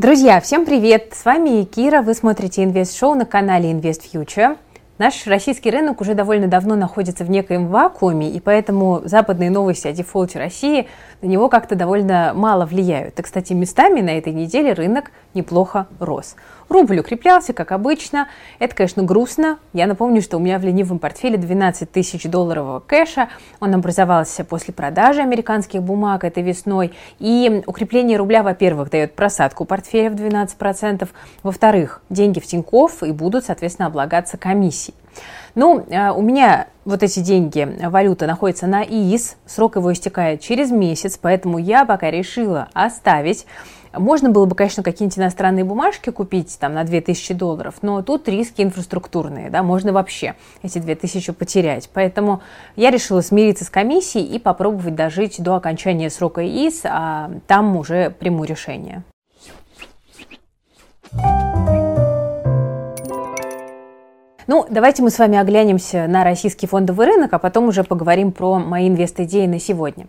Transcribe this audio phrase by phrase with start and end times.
[0.00, 1.12] Друзья, всем привет!
[1.12, 4.56] С вами Кира, вы смотрите Инвест Шоу на канале Инвест Future.
[4.96, 9.92] Наш российский рынок уже довольно давно находится в некоем вакууме, и поэтому западные новости о
[9.92, 10.88] дефолте России
[11.20, 13.18] на него как-то довольно мало влияют.
[13.18, 16.34] И, кстати, местами на этой неделе рынок неплохо рос.
[16.70, 18.28] Рубль укреплялся, как обычно.
[18.60, 19.58] Это, конечно, грустно.
[19.72, 23.28] Я напомню, что у меня в ленивом портфеле 12 тысяч долларового кэша.
[23.58, 26.92] Он образовался после продажи американских бумаг этой весной.
[27.18, 31.08] И укрепление рубля, во-первых, дает просадку портфеля в 12%.
[31.42, 34.94] Во-вторых, деньги в Тинькофф и будут, соответственно, облагаться комиссией.
[35.56, 40.70] Ну, э, у меня вот эти деньги, валюта находится на ИИС, срок его истекает через
[40.70, 43.44] месяц, поэтому я пока решила оставить.
[43.92, 48.62] Можно было бы, конечно, какие-нибудь иностранные бумажки купить там на 2000 долларов, но тут риски
[48.62, 51.90] инфраструктурные, да, можно вообще эти 2000 потерять.
[51.92, 52.40] Поэтому
[52.76, 58.10] я решила смириться с комиссией и попробовать дожить до окончания срока ИИС, а там уже
[58.10, 59.02] приму решение.
[64.52, 68.58] Ну, давайте мы с вами оглянемся на российский фондовый рынок, а потом уже поговорим про
[68.58, 70.08] мои инвест-идеи на сегодня.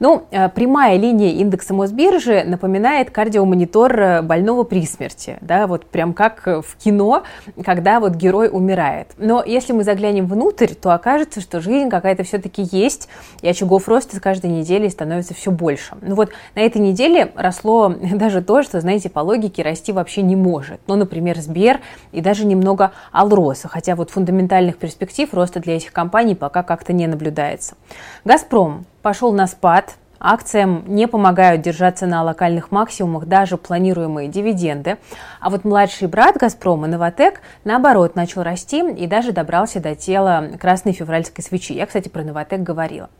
[0.00, 6.14] Ну, э, прямая линия индекса Мосбиржи напоминает кардиомонитор э, больного при смерти, да, вот прям
[6.14, 7.24] как в кино,
[7.62, 9.08] когда вот герой умирает.
[9.18, 13.10] Но если мы заглянем внутрь, то окажется, что жизнь какая-то все-таки есть,
[13.42, 15.96] и очагов роста с каждой неделей становится все больше.
[16.00, 20.34] Ну вот на этой неделе росло даже то, что, знаете, по логике расти вообще не
[20.34, 20.80] может.
[20.86, 21.80] Ну, например, Сбер
[22.12, 27.08] и даже немного Алроса, хотя вот фундаментальных перспектив роста для этих компаний пока как-то не
[27.08, 27.74] наблюдается.
[28.24, 34.98] «Газпром» пошел на спад, Акциям не помогают держаться на локальных максимумах даже планируемые дивиденды.
[35.40, 40.92] А вот младший брат «Газпрома» «Новотек» наоборот начал расти и даже добрался до тела красной
[40.92, 41.72] февральской свечи.
[41.72, 43.10] Я, кстати, про «Новотек» говорила.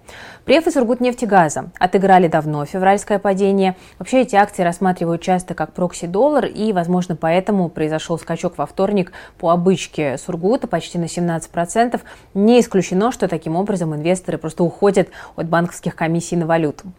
[0.45, 3.75] Преф и Сургутнефтегаза отыграли давно февральское падение.
[3.99, 9.51] Вообще эти акции рассматривают часто как прокси-доллар и, возможно, поэтому произошел скачок во вторник по
[9.51, 12.01] обычке Сургута почти на 17%.
[12.35, 16.92] Не исключено, что таким образом инвесторы просто уходят от банковских комиссий на валюту.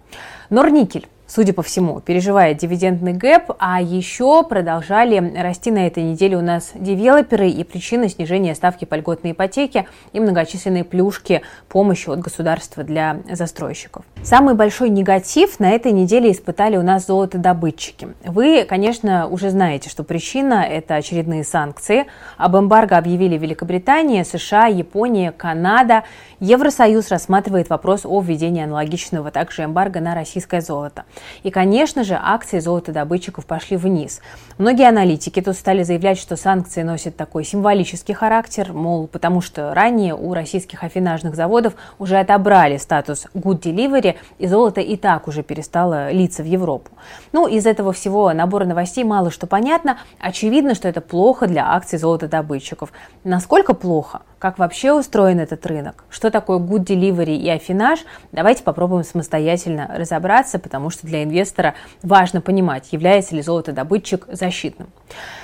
[0.50, 6.42] Норникель судя по всему, переживает дивидендный гэп, а еще продолжали расти на этой неделе у
[6.42, 12.84] нас девелоперы и причина снижения ставки по льготной ипотеке и многочисленные плюшки помощи от государства
[12.84, 14.06] для застройщиков.
[14.22, 18.10] Самый большой негатив на этой неделе испытали у нас золотодобытчики.
[18.26, 22.06] Вы, конечно, уже знаете, что причина– это очередные санкции.
[22.38, 26.04] Об эмбарго объявили Великобритания, США, Япония, Канада.
[26.40, 31.06] Евросоюз рассматривает вопрос о введении аналогичного также эмбарго на российское золото.
[31.44, 34.22] И, конечно же, акции золотодобытчиков пошли вниз.
[34.58, 40.16] Многие аналитики тут стали заявлять, что санкции носят такой символический характер, мол, потому что ранее
[40.16, 46.12] у российских афинажных заводов уже отобрали статус good delivery, и золото и так уже перестало
[46.12, 46.92] литься в Европу.
[47.32, 49.98] Ну, из этого всего набора новостей мало что понятно.
[50.20, 52.92] Очевидно, что это плохо для акций золотодобытчиков.
[53.24, 54.22] Насколько плохо?
[54.44, 56.04] Как вообще устроен этот рынок?
[56.10, 58.00] Что такое good delivery и афинаж?
[58.34, 64.90] Давайте попробуем самостоятельно разобраться, потому что для инвестора важно понимать, является ли золотодобытчик защитным.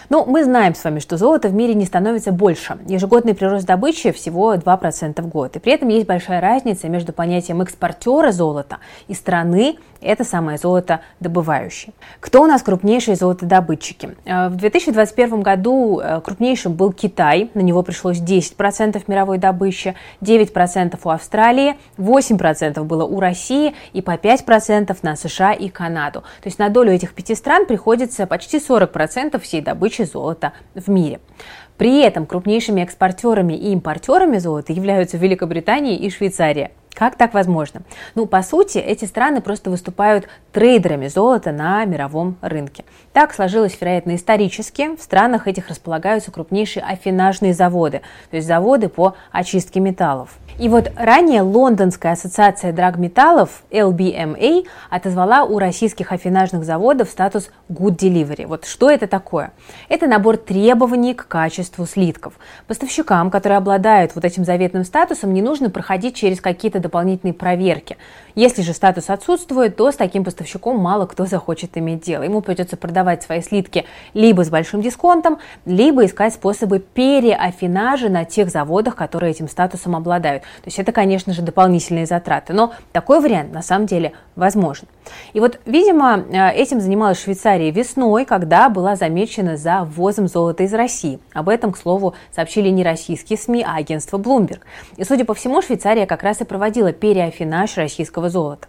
[0.09, 2.77] Ну, мы знаем с вами, что золото в мире не становится больше.
[2.87, 5.55] Ежегодный прирост добычи всего 2% в год.
[5.55, 11.01] И при этом есть большая разница между понятием экспортера золота и страны, это самое золото
[11.19, 11.93] добывающее.
[12.19, 14.15] Кто у нас крупнейшие золотодобытчики?
[14.25, 20.99] Э, в 2021 году э, крупнейшим был Китай, на него пришлось 10% мировой добычи, 9%
[21.03, 26.21] у Австралии, 8% было у России и по 5% на США и Канаду.
[26.41, 31.19] То есть на долю этих пяти стран приходится почти 40% всей добычи золота в мире.
[31.77, 36.71] При этом крупнейшими экспортерами и импортерами золота являются Великобритания и Швейцария.
[36.93, 37.81] Как так возможно?
[38.15, 42.83] Ну, по сути, эти страны просто выступают трейдерами золота на мировом рынке.
[43.13, 44.95] Так сложилось, вероятно, исторически.
[44.95, 50.37] В странах этих располагаются крупнейшие афинажные заводы, то есть заводы по очистке металлов.
[50.59, 58.45] И вот ранее Лондонская ассоциация драгметаллов LBMA отозвала у российских афинажных заводов статус Good Delivery.
[58.45, 59.53] Вот что это такое?
[59.87, 62.33] Это набор требований к качеству слитков.
[62.67, 67.97] Поставщикам, которые обладают вот этим заветным статусом, не нужно проходить через какие-то дополнительные проверки.
[68.35, 72.23] Если же статус отсутствует, то с таким поставщиком мало кто захочет иметь дело.
[72.23, 78.49] Ему придется продавать свои слитки либо с большим дисконтом, либо искать способы переафинажа на тех
[78.49, 80.43] заводах, которые этим статусом обладают.
[80.43, 82.53] То есть это, конечно же, дополнительные затраты.
[82.53, 84.87] Но такой вариант на самом деле возможен.
[85.33, 90.73] И вот, видимо, э, этим занималась Швейцария весной, когда была замечена за ввозом золота из
[90.73, 91.19] России.
[91.33, 94.61] Об этом, к слову, сообщили не российские СМИ, а агентство Bloomberg.
[94.97, 98.67] И, судя по всему, Швейцария как раз и проводила переафинаж российского золота.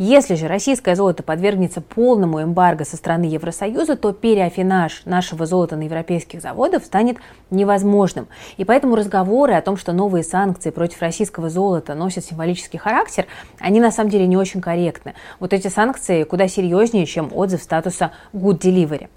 [0.00, 5.82] Если же российское золото подвергнется полному эмбарго со стороны Евросоюза, то переафинаж нашего золота на
[5.82, 7.16] европейских заводах станет
[7.50, 8.28] невозможным.
[8.58, 13.26] И поэтому разговоры о том, что новые санкции против российского золота носят символический характер,
[13.58, 15.14] они на самом деле не очень корректны.
[15.40, 19.08] Вот эти санкции куда серьезнее, чем отзыв статуса good delivery.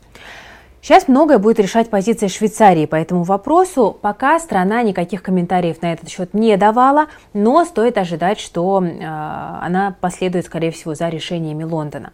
[0.83, 3.95] Сейчас многое будет решать позиция Швейцарии по этому вопросу.
[4.01, 9.95] Пока страна никаких комментариев на этот счет не давала, но стоит ожидать, что э, она
[10.01, 12.13] последует, скорее всего, за решениями Лондона.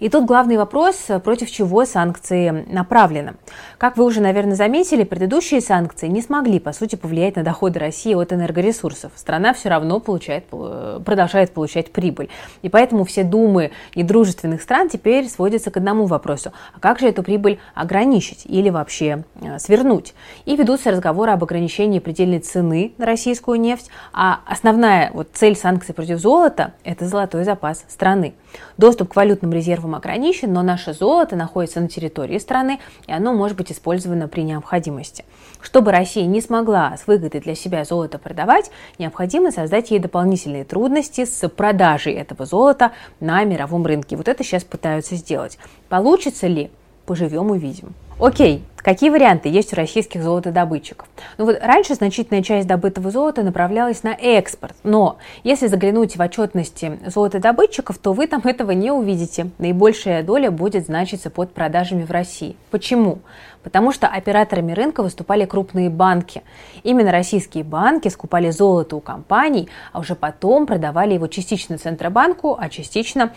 [0.00, 3.34] И тут главный вопрос, против чего санкции направлены.
[3.76, 8.14] Как вы уже, наверное, заметили, предыдущие санкции не смогли, по сути, повлиять на доходы России
[8.14, 9.12] от энергоресурсов.
[9.14, 12.30] Страна все равно получает, э, продолжает получать прибыль.
[12.62, 16.52] И поэтому все думы недружественных стран теперь сводятся к одному вопросу.
[16.74, 18.07] А как же эту прибыль ограничить?
[18.08, 20.14] Ограничить или вообще э, свернуть.
[20.46, 25.94] И ведутся разговоры об ограничении предельной цены на российскую нефть, а основная вот цель санкций
[25.94, 28.34] против золота– это золотой запас страны.
[28.78, 33.56] Доступ к валютным резервам ограничен, но наше золото находится на территории страны, и оно может
[33.56, 35.24] быть использовано при необходимости.
[35.60, 41.24] Чтобы Россия не смогла с выгодой для себя золото продавать, необходимо создать ей дополнительные трудности
[41.24, 44.16] с продажей этого золота на мировом рынке.
[44.16, 45.58] Вот это сейчас пытаются сделать.
[45.88, 46.70] Получится ли?
[47.08, 47.94] Поживем, увидим.
[48.20, 51.08] Окей, какие варианты есть у российских золотодобытчиков?
[51.38, 56.98] Ну вот раньше значительная часть добытого золота направлялась на экспорт, но если заглянуть в отчетности
[57.06, 59.48] золотодобытчиков, то вы там этого не увидите.
[59.56, 62.56] Наибольшая доля будет значиться под продажами в России.
[62.70, 63.20] Почему?
[63.62, 66.42] Потому что операторами рынка выступали крупные банки.
[66.82, 72.68] Именно российские банки скупали золото у компаний, а уже потом продавали его частично Центробанку, а
[72.68, 73.32] частично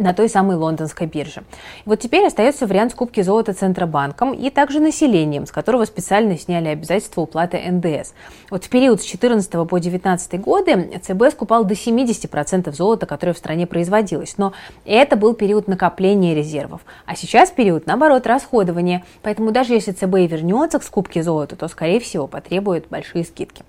[0.00, 1.44] на той самой лондонской бирже.
[1.84, 7.20] Вот теперь остается вариант скупки золота Центробанком и также населением, с которого специально сняли обязательства
[7.20, 8.14] уплаты НДС.
[8.50, 13.38] Вот в период с 14 по 19 годы ЦБ скупал до 70% золота, которое в
[13.38, 14.38] стране производилось.
[14.38, 14.54] Но
[14.84, 16.80] это был период накопления резервов.
[17.04, 19.04] А сейчас период, наоборот, расходования.
[19.22, 23.64] Поэтому даже если ЦБ и вернется к скупке золота, то, скорее всего, потребует большие скидки.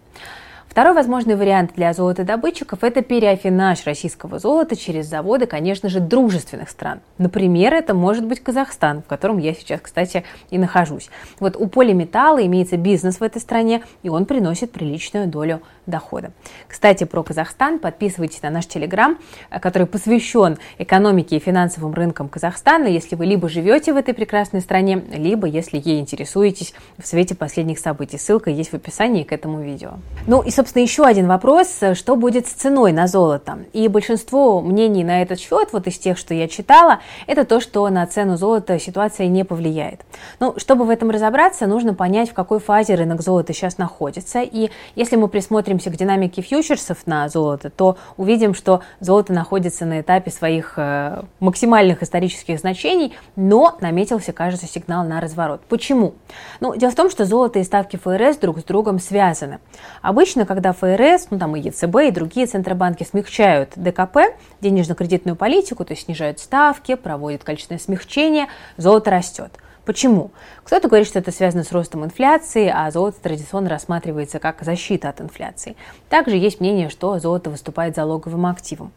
[0.72, 7.02] Второй возможный вариант для золотодобытчиков– это переафинаж российского золота через заводы, конечно же, дружественных стран.
[7.18, 11.10] Например, это может быть Казахстан, в котором я сейчас, кстати, и нахожусь.
[11.42, 15.62] Вот у полиметалла имеется бизнес в этой стране, и он приносит приличную долю
[15.92, 16.32] дохода.
[16.68, 19.20] Кстати, про Казахстан подписывайтесь на наш телеграм,
[19.62, 25.04] который посвящен экономике и финансовым рынкам Казахстана, если вы либо живете в этой прекрасной стране,
[25.12, 28.18] либо если ей интересуетесь в свете последних событий.
[28.18, 29.96] Ссылка есть в описании к этому видео.
[30.26, 33.60] Ну и, собственно, еще один вопрос, что будет с ценой на золото?
[33.74, 37.90] И большинство мнений на этот счет, вот из тех, что я читала, это то, что
[37.90, 40.02] на цену золота ситуация не повлияет.
[40.40, 44.42] Ну, чтобы в этом разобраться, нужно понять, в какой фазе рынок золота сейчас находится.
[44.42, 50.02] И если мы присмотримся к динамике фьючерсов на золото, то увидим, что золото находится на
[50.02, 55.62] этапе своих э, максимальных исторических значений, но наметился, кажется, сигнал на разворот.
[55.68, 56.14] Почему?
[56.60, 59.60] Ну, дело в том, что золото и ставки ФРС друг с другом связаны.
[60.02, 65.94] Обычно когда ФРС, ну там и ЕЦБ, и другие центробанки смягчают ДКП, денежно-кредитную политику, то
[65.94, 68.48] есть снижают ставки, проводят количественное смягчение,
[68.78, 69.52] золото растет.
[69.86, 70.32] Почему?
[70.64, 75.22] Кто-то говорит, что это связано с ростом инфляции, а золото традиционно рассматривается как защита от
[75.22, 75.76] инфляции.
[76.08, 78.92] Также есть мнение, что золото выступает залоговым активом.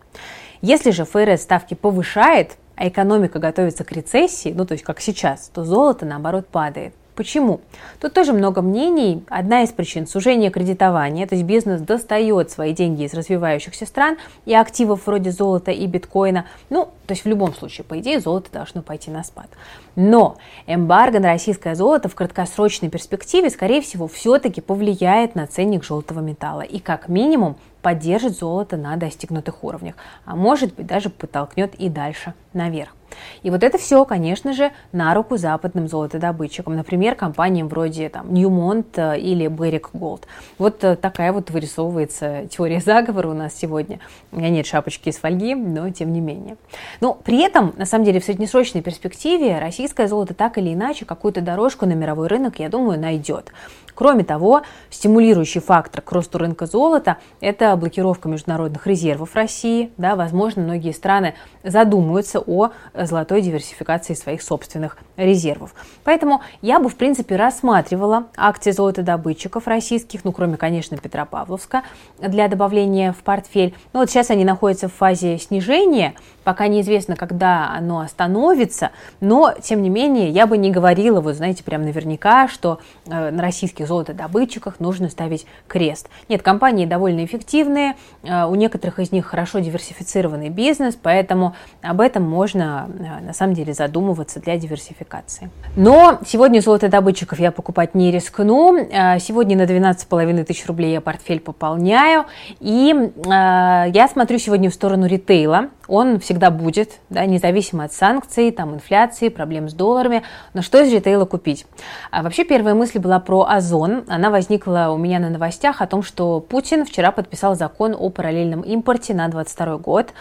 [0.60, 5.50] Если же ФРС ставки повышает, а экономика готовится к рецессии, ну то есть как сейчас,
[5.52, 6.94] то золото наоборот падает.
[7.14, 7.60] Почему?
[8.00, 9.24] Тут тоже много мнений.
[9.28, 14.16] Одна из причин– сужение кредитования, то есть бизнес достает свои деньги из развивающихся стран
[14.46, 16.46] и активов вроде золота и биткоина.
[16.70, 19.46] Ну, то есть в любом случае, по идее, золото должно пойти на спад.
[19.94, 26.18] Но эмбарго на российское золото в краткосрочной перспективе, скорее всего, все-таки повлияет на ценник желтого
[26.18, 29.94] металла и как минимум поддержит золото на достигнутых уровнях,
[30.24, 32.96] а может быть даже подтолкнет и дальше наверх.
[33.42, 38.86] И вот это все, конечно же, на руку западным золотодобытчикам, например, компаниям вроде там, Newmont
[38.96, 40.22] э, или Barrick Gold.
[40.58, 44.00] Вот э, такая вот вырисовывается теория заговора у нас сегодня.
[44.32, 46.56] У меня нет шапочки из фольги, но тем не менее.
[47.00, 51.40] Но при этом, на самом деле, в среднесрочной перспективе российское золото так или иначе какую-то
[51.40, 53.52] дорожку на мировой рынок, я думаю, найдет.
[53.94, 59.92] Кроме того, стимулирующий фактор к росту рынка золота– это блокировка международных резервов России.
[59.96, 65.74] Да, возможно, многие страны задумываются о золотой диверсификации своих собственных резервов.
[66.04, 71.82] Поэтому я бы, в принципе, рассматривала акции золотодобытчиков российских, ну, кроме, конечно, Петропавловска,
[72.18, 73.74] для добавления в портфель.
[73.92, 79.82] Но вот сейчас они находятся в фазе снижения, Пока неизвестно, когда оно остановится, но, тем
[79.82, 84.78] не менее, я бы не говорила, вы знаете, прям наверняка, что э, на российских золотодобытчиках
[84.78, 86.08] нужно ставить крест.
[86.28, 92.22] Нет, компании довольно эффективные, э, у некоторых из них хорошо диверсифицированный бизнес, поэтому об этом
[92.22, 95.50] можно, на самом деле, задумываться для диверсификации.
[95.76, 98.76] Но сегодня золотодобытчиков я покупать не рискну.
[98.76, 102.26] Э, сегодня на 12,5 тысяч рублей я портфель пополняю,
[102.60, 108.50] и э, я смотрю сегодня в сторону ритейла, он всегда будет, да, независимо от санкций,
[108.50, 110.22] там, инфляции, проблем с долларами.
[110.54, 111.66] Но что из ритейла купить?
[112.10, 114.04] А вообще первая мысль была про Озон.
[114.08, 118.62] Она возникла у меня на новостях о том, что Путин вчера подписал закон о параллельном
[118.62, 120.12] импорте на 2022 год.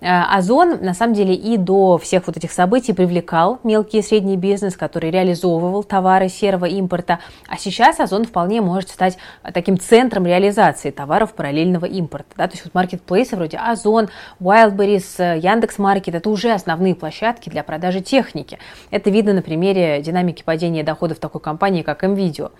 [0.00, 4.36] Э, Озон, на самом деле, и до всех вот этих событий привлекал мелкий и средний
[4.36, 7.20] бизнес, который реализовывал товары серого импорта.
[7.48, 9.18] А сейчас Озон вполне может стать
[9.52, 12.34] таким центром реализации товаров параллельного импорта.
[12.36, 12.48] Да?
[12.48, 14.08] То есть вот маркетплейсы вроде Озон,
[14.40, 18.58] Wildberries, Яндекс.Маркет– это уже основные площадки для продажи техники.
[18.90, 22.52] Это видно на примере динамики падения доходов такой компании, как MVideo.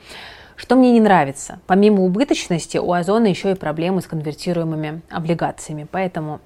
[0.57, 1.61] Что мне не нравится?
[1.67, 5.87] Помимо убыточности, у Озона еще и проблемы с конвертируемыми облигациями.
[5.91, 6.41] Поэтому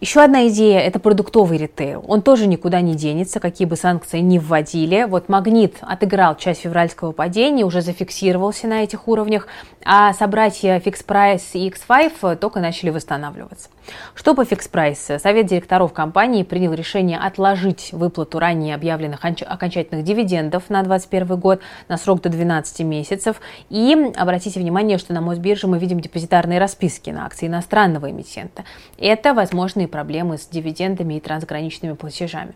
[0.00, 2.02] еще одна идея– это продуктовый ритейл.
[2.08, 5.04] Он тоже никуда не денется, какие бы санкции ни вводили.
[5.04, 9.46] Вот «Магнит» отыграл часть февральского падения, уже зафиксировался на этих уровнях,
[9.84, 13.68] а собратья Fix Price и X5 только начали восстанавливаться.
[14.14, 15.18] Что по Fix Price?
[15.18, 21.98] Совет директоров компании принял решение отложить выплату ранее объявленных окончательных дивидендов на 2021 год на
[21.98, 23.40] срок до 12 месяцев.
[23.68, 28.64] И обратите внимание, что на Мосбирже мы видим депозитарные расписки на акции иностранного эмитента.
[28.96, 32.54] Это возможные проблемы с дивидендами и трансграничными платежами.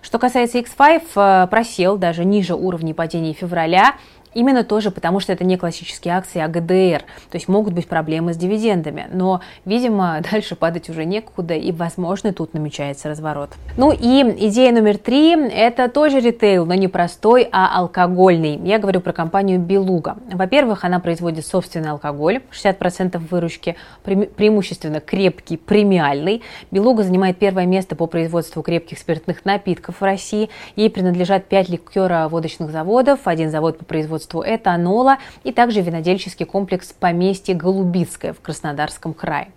[0.00, 3.96] Что касается X5, э, просел даже ниже уровней падения февраля.
[4.36, 7.04] Именно тоже потому, что это не классические акции, а ГДР.
[7.30, 9.06] То есть могут быть проблемы с дивидендами.
[9.10, 13.54] Но, видимо, дальше падать уже некуда, и, возможно, тут намечается разворот.
[13.78, 18.60] Ну и идея номер три– это тоже ритейл, но не простой, а алкогольный.
[18.62, 20.18] Я говорю про компанию Белуга.
[20.30, 26.42] Во-первых, она производит собственный алкоголь, 60% выручки, пре преимущественно крепкий, премиальный.
[26.70, 30.50] Белуга занимает первое место по производству крепких спиртных напитков в России.
[30.74, 36.92] Ей принадлежат 5 ликера-водочных заводов, один завод по производству производству этанола и также винодельческий комплекс
[36.92, 39.48] поместье Голубицкое в Краснодарском крае.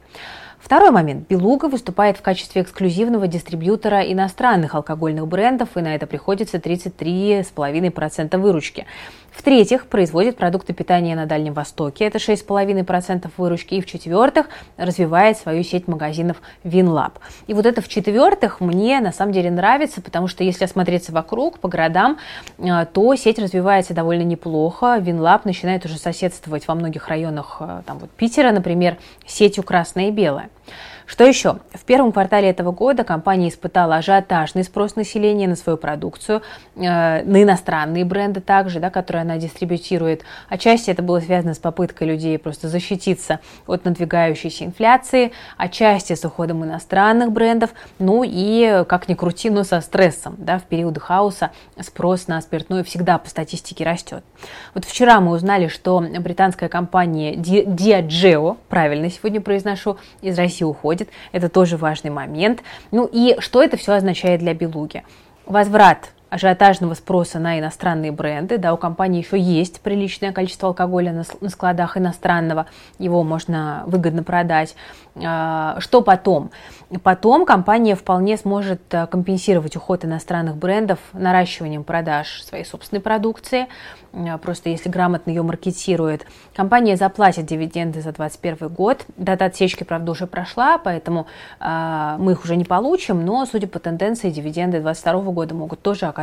[0.59, 1.27] Второй момент.
[1.29, 8.85] Белуга выступает в качестве эксклюзивного дистрибьютора иностранных алкогольных брендов, и на это приходится 33,5% выручки.
[9.31, 13.75] В-третьих, производит продукты питания на Дальнем Востоке, это 6,5% выручки.
[13.75, 17.19] И в-четвертых, развивает свою сеть магазинов Винлаб.
[17.48, 21.67] И вот это в-четвертых мне на самом деле нравится, потому что если осмотреться вокруг, по
[21.67, 22.17] городам,
[22.57, 24.98] э, то сеть развивается довольно неплохо.
[25.00, 30.12] Винлаб начинает уже соседствовать во многих районах э, там вот Питера, например, сетью красная и
[30.12, 30.50] белая.
[31.09, 31.57] Что еще?
[31.73, 36.43] В первом квартале этого года компания испытала ажиотажный спрос населения на свою продукцию,
[36.75, 40.21] э, на иностранные бренды также, да, которые она дистрибутирует.
[40.49, 46.63] Отчасти это было связано с попыткой людей просто защититься от надвигающейся инфляции, отчасти с уходом
[46.63, 50.35] иностранных брендов, ну и, как ни крути, но со стрессом.
[50.37, 51.49] Да, в периоды хаоса
[51.79, 54.23] спрос на спиртное всегда по статистике растет.
[54.75, 61.09] Вот вчера мы узнали, что британская компания Diageo, правильно сегодня произношу, из России уходит происходит.
[61.31, 62.63] Это тоже важный момент.
[62.91, 65.03] Ну и что это все означает для Белуги?
[65.45, 68.57] Возврат ажиотажного спроса на иностранные бренды.
[68.57, 72.67] Да, у компании еще есть приличное количество алкоголя на, складах иностранного,
[73.00, 74.75] его можно выгодно продать.
[75.15, 76.51] А, что потом?
[77.03, 83.67] Потом компания вполне сможет э, компенсировать уход иностранных брендов наращиванием продаж своей собственной продукции.
[84.13, 89.05] А, просто если грамотно ее маркетирует, компания заплатит дивиденды за 2021 год.
[89.17, 91.27] Дата отсечки, правда, уже прошла, поэтому
[91.59, 96.05] э, мы их уже не получим, но, судя по тенденции, дивиденды 2022 года могут тоже
[96.05, 96.18] оказаться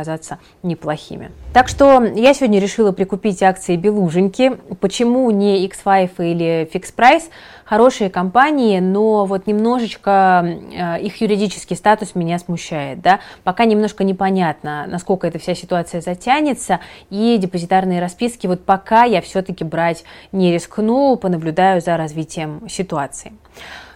[0.63, 1.31] неплохими.
[1.53, 4.57] Так что я сегодня решила прикупить акции Белуженьки.
[4.79, 7.23] Почему не X5 или Fix Price?
[7.65, 13.01] Хорошие компании, но вот немножечко э, их юридический статус меня смущает.
[13.01, 13.19] Да?
[13.43, 19.65] Пока немножко непонятно, насколько эта вся ситуация затянется, и депозитарные расписки вот пока я все-таки
[19.65, 23.33] брать не рискну, понаблюдаю за развитием ситуации.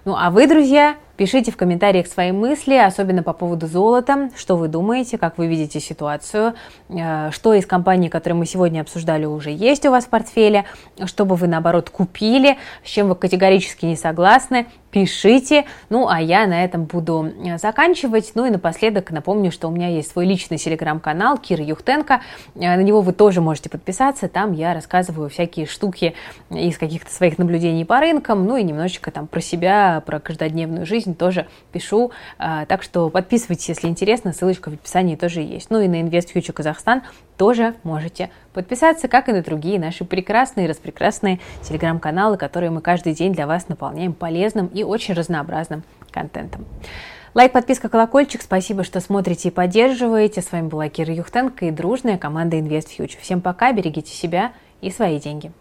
[0.04, 4.68] Ну а вы, друзья, Пишите в комментариях свои мысли, особенно по поводу золота, что вы
[4.68, 6.56] думаете, как вы видите ситуацию,
[6.90, 10.66] э, что из компаний, которые мы сегодня обсуждали, уже есть у вас в портфеле,
[11.06, 15.66] что бы вы, наоборот, купили, с чем вы категорически не согласны, пишите.
[15.90, 18.32] Ну, а я на этом буду э, заканчивать.
[18.36, 22.22] Ну и напоследок напомню, что у меня есть свой личный телеграм-канал Кира Юхтенко.
[22.56, 24.28] Э, на него вы тоже можете подписаться.
[24.28, 26.14] Там я рассказываю всякие штуки
[26.50, 31.11] из каких-то своих наблюдений по рынкам, ну и немножечко там про себя, про каждодневную жизнь
[31.12, 32.12] жизнь тоже пишу.
[32.38, 35.70] А, так что подписывайтесь, если интересно, ссылочка в описании тоже есть.
[35.70, 37.04] Ну и на Invest Future Казахстан
[37.38, 43.34] тоже можете подписаться, как и на другие наши прекрасные, распрекрасные телеграм-каналы, которые мы каждый день
[43.34, 46.66] для вас наполняем полезным и очень разнообразным контентом.
[47.34, 48.42] Лайк, подписка, колокольчик.
[48.42, 50.42] Спасибо, что смотрите и поддерживаете.
[50.42, 53.20] С вами была Кира Юхтенко и дружная команда Invest Future.
[53.22, 54.52] Всем пока, берегите себя
[54.82, 55.52] и свои деньги.